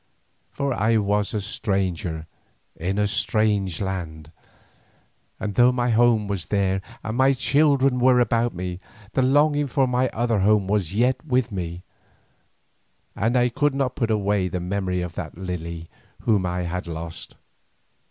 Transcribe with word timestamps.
For 0.49 0.73
I 0.73 0.97
was 0.97 1.31
a 1.31 1.41
stranger 1.41 2.25
in 2.75 2.97
a 2.97 3.05
strange 3.07 3.79
land, 3.81 4.31
and 5.39 5.53
though 5.53 5.71
my 5.71 5.91
home 5.91 6.27
was 6.27 6.47
there 6.47 6.81
and 7.03 7.15
my 7.17 7.33
children 7.33 7.99
were 7.99 8.19
about 8.19 8.55
me, 8.55 8.79
the 9.13 9.21
longing 9.21 9.67
for 9.67 9.85
my 9.85 10.09
other 10.09 10.39
home 10.39 10.67
was 10.67 10.95
yet 10.95 11.23
with 11.23 11.51
me, 11.51 11.83
and 13.15 13.37
I 13.37 13.49
could 13.49 13.75
not 13.75 13.93
put 13.95 14.09
away 14.09 14.47
the 14.47 14.59
memory 14.59 15.03
of 15.03 15.13
that 15.13 15.37
Lily 15.37 15.87
whom 16.21 16.47
I 16.47 16.61
had 16.63 16.87
lost. 16.87 17.35